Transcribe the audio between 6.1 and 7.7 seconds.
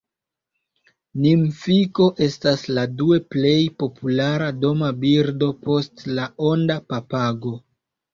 la onda papago.